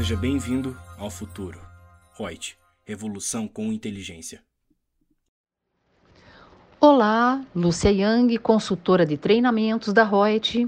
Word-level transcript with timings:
Seja 0.00 0.16
bem-vindo 0.16 0.74
ao 0.96 1.10
futuro. 1.10 1.60
Reut, 2.18 2.56
revolução 2.86 3.46
com 3.46 3.70
inteligência. 3.70 4.42
Olá, 6.80 7.44
Lúcia 7.54 7.90
Yang, 7.90 8.38
consultora 8.38 9.04
de 9.04 9.18
treinamentos 9.18 9.92
da 9.92 10.02
Reut. 10.02 10.66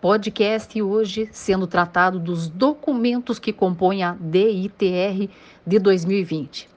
Podcast 0.00 0.82
hoje 0.82 1.28
sendo 1.30 1.68
tratado 1.68 2.18
dos 2.18 2.48
documentos 2.48 3.38
que 3.38 3.52
compõem 3.52 4.02
a 4.02 4.16
DITR 4.18 5.30
de 5.64 5.78
2020. 5.78 6.68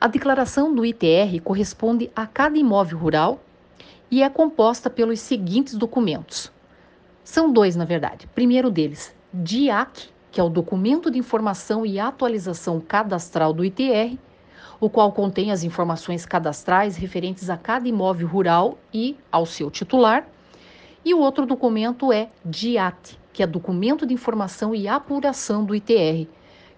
A 0.00 0.08
declaração 0.08 0.74
do 0.74 0.86
ITR 0.86 1.38
corresponde 1.44 2.10
a 2.16 2.26
cada 2.26 2.56
imóvel 2.56 2.96
rural 2.96 3.44
e 4.10 4.22
é 4.22 4.30
composta 4.30 4.88
pelos 4.88 5.20
seguintes 5.20 5.74
documentos. 5.74 6.50
São 7.22 7.52
dois, 7.52 7.76
na 7.76 7.84
verdade. 7.84 8.26
Primeiro 8.28 8.70
deles, 8.70 9.14
DIAC, 9.34 10.15
que 10.36 10.40
é 10.40 10.44
o 10.44 10.50
Documento 10.50 11.10
de 11.10 11.18
Informação 11.18 11.86
e 11.86 11.98
Atualização 11.98 12.78
Cadastral 12.78 13.54
do 13.54 13.64
ITR, 13.64 14.18
o 14.78 14.90
qual 14.90 15.10
contém 15.10 15.50
as 15.50 15.64
informações 15.64 16.26
cadastrais 16.26 16.94
referentes 16.94 17.48
a 17.48 17.56
cada 17.56 17.88
imóvel 17.88 18.28
rural 18.28 18.78
e 18.92 19.16
ao 19.32 19.46
seu 19.46 19.70
titular. 19.70 20.28
E 21.02 21.14
o 21.14 21.20
outro 21.20 21.46
documento 21.46 22.12
é 22.12 22.28
DIAT, 22.44 23.18
que 23.32 23.42
é 23.42 23.46
Documento 23.46 24.04
de 24.04 24.12
Informação 24.12 24.74
e 24.74 24.86
Apuração 24.86 25.64
do 25.64 25.74
ITR, 25.74 26.28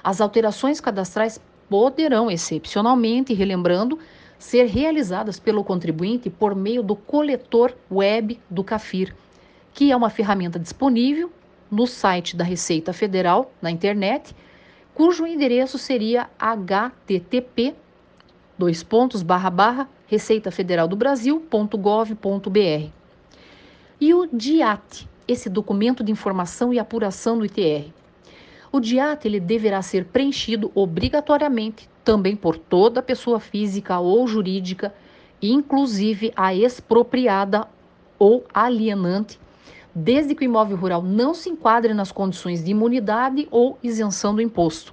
as 0.02 0.20
alterações 0.20 0.82
cadastrais 0.82 1.40
poderão, 1.70 2.30
excepcionalmente, 2.30 3.32
relembrando, 3.32 3.98
ser 4.38 4.66
realizadas 4.66 5.38
pelo 5.38 5.64
contribuinte 5.64 6.28
por 6.28 6.54
meio 6.54 6.82
do 6.82 6.96
coletor 6.96 7.72
web 7.90 8.40
do 8.48 8.62
CAFIR, 8.62 9.14
que 9.72 9.90
é 9.90 9.96
uma 9.96 10.10
ferramenta 10.10 10.58
disponível 10.58 11.30
no 11.70 11.86
site 11.86 12.36
da 12.36 12.44
Receita 12.44 12.92
Federal 12.92 13.52
na 13.60 13.70
internet, 13.70 14.34
cujo 14.94 15.26
endereço 15.26 15.78
seria 15.78 16.28
http 16.38 17.74
dois 18.56 18.82
pontos 18.82 19.22
barra 19.22 19.50
barra 19.50 19.88
Receita 20.06 20.50
Federal 20.50 20.86
do 20.86 20.94
Brasil.gov.br. 20.94 22.90
E 24.00 24.14
o 24.14 24.26
DIAT, 24.32 25.08
esse 25.26 25.48
documento 25.48 26.04
de 26.04 26.12
informação 26.12 26.72
e 26.72 26.78
apuração 26.78 27.38
do 27.38 27.44
ITR. 27.44 27.90
O 28.74 28.80
DIAT 28.80 29.24
ele 29.28 29.38
deverá 29.38 29.80
ser 29.82 30.06
preenchido 30.06 30.68
obrigatoriamente 30.74 31.88
também 32.02 32.34
por 32.34 32.58
toda 32.58 33.00
pessoa 33.00 33.38
física 33.38 34.00
ou 34.00 34.26
jurídica, 34.26 34.92
inclusive 35.40 36.32
a 36.34 36.52
expropriada 36.52 37.68
ou 38.18 38.44
alienante, 38.52 39.38
desde 39.94 40.34
que 40.34 40.42
o 40.42 40.44
imóvel 40.44 40.76
rural 40.76 41.02
não 41.02 41.34
se 41.34 41.48
enquadre 41.48 41.94
nas 41.94 42.10
condições 42.10 42.64
de 42.64 42.72
imunidade 42.72 43.46
ou 43.48 43.78
isenção 43.80 44.34
do 44.34 44.42
imposto. 44.42 44.92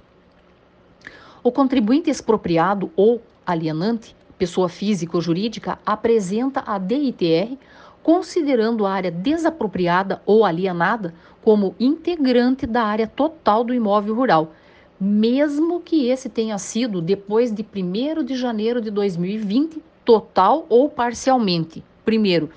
O 1.42 1.50
contribuinte 1.50 2.08
expropriado 2.08 2.88
ou 2.94 3.20
alienante, 3.44 4.14
pessoa 4.38 4.68
física 4.68 5.16
ou 5.16 5.20
jurídica, 5.20 5.76
apresenta 5.84 6.62
a 6.64 6.78
DITR 6.78 7.58
considerando 8.02 8.84
a 8.84 8.92
área 8.92 9.10
desapropriada 9.10 10.20
ou 10.26 10.44
alienada 10.44 11.14
como 11.42 11.74
integrante 11.78 12.66
da 12.66 12.82
área 12.82 13.06
total 13.06 13.64
do 13.64 13.74
imóvel 13.74 14.14
rural, 14.14 14.52
mesmo 15.00 15.80
que 15.80 16.08
esse 16.08 16.28
tenha 16.28 16.58
sido 16.58 17.00
depois 17.00 17.52
de 17.52 17.62
1 17.64 18.24
de 18.24 18.36
janeiro 18.36 18.80
de 18.80 18.90
2020, 18.90 19.82
total 20.04 20.66
ou 20.68 20.88
parcialmente. 20.88 21.82
Primeiro, 22.04 22.50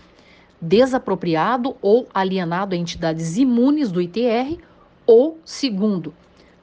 desapropriado 0.59 1.75
ou 1.81 2.07
alienado 2.13 2.75
a 2.75 2.77
entidades 2.77 3.37
imunes 3.37 3.91
do 3.91 4.01
ITR, 4.01 4.57
ou 5.05 5.39
segundo, 5.45 6.13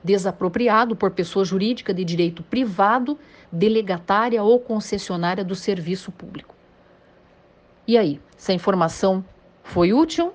desapropriado 0.03 0.97
por 0.97 1.13
pessoa 1.13 1.45
jurídica 1.45 1.95
de 1.95 2.05
direito 2.05 2.43
privado, 2.43 3.17
delegatária 3.51 4.43
ou 4.43 4.59
concessionária 4.59 5.45
do 5.45 5.55
serviço 5.55 6.11
público. 6.11 6.62
E 7.87 7.99
aí, 7.99 8.21
essa 8.37 8.53
informação 8.53 9.25
foi 9.65 9.93
útil? 9.93 10.33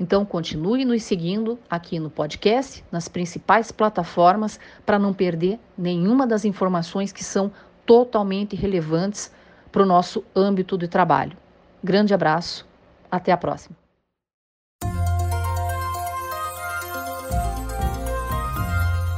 Então, 0.00 0.24
continue 0.24 0.84
nos 0.84 1.02
seguindo 1.02 1.58
aqui 1.68 1.98
no 1.98 2.08
podcast, 2.08 2.84
nas 2.92 3.08
principais 3.08 3.72
plataformas, 3.72 4.60
para 4.86 4.96
não 4.98 5.12
perder 5.12 5.58
nenhuma 5.76 6.24
das 6.26 6.44
informações 6.44 7.10
que 7.10 7.24
são 7.24 7.50
totalmente 7.84 8.54
relevantes 8.54 9.32
para 9.72 9.82
o 9.82 9.86
nosso 9.86 10.24
âmbito 10.36 10.78
de 10.78 10.86
trabalho. 10.86 11.36
Grande 11.82 12.14
abraço, 12.14 12.64
até 13.10 13.32
a 13.32 13.36
próxima. 13.36 13.76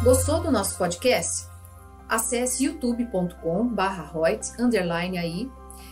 Gostou 0.03 0.41
do 0.41 0.51
nosso 0.51 0.79
podcast? 0.79 1.47
Acesse 2.09 2.65
youtube.com/royts_aí 2.65 5.60